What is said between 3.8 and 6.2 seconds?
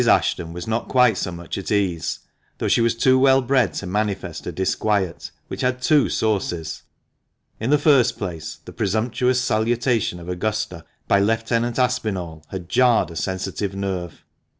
manifest her disquiet, which had two